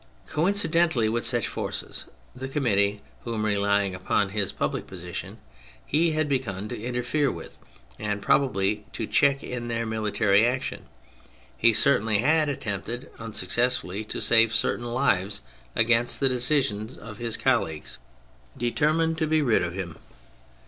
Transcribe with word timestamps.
Coincidently 0.25 1.07
with 1.07 1.27
such 1.27 1.45
forces, 1.47 2.07
the 2.35 2.47
Commit 2.47 2.77
tee, 2.79 3.01
whom, 3.23 3.45
relying 3.45 3.93
upon 3.93 4.29
his 4.29 4.51
public 4.51 4.87
position, 4.87 5.37
he 5.85 6.13
had 6.13 6.27
begun 6.27 6.67
to 6.69 6.81
interfere 6.81 7.31
with, 7.31 7.59
and 7.99 8.19
probably 8.19 8.83
to 8.93 9.05
check 9.05 9.43
in 9.43 9.67
their 9.67 9.85
military 9.85 10.43
action 10.43 10.85
(he 11.55 11.71
certainly 11.71 12.17
had 12.17 12.49
attempted 12.49 13.11
unsuccessfully 13.19 14.03
to 14.03 14.19
save 14.19 14.55
certain 14.55 14.85
lives 14.91 15.43
against 15.75 16.19
the 16.19 16.27
decision 16.27 16.97
of 16.99 17.19
his 17.19 17.37
colleagues), 17.37 17.99
THE 18.57 18.71
PHASES 18.71 18.81
141 18.81 19.15
determined 19.17 19.17
to 19.19 19.27
be 19.27 19.43
rid 19.43 19.61
of 19.61 19.73
him. 19.75 19.97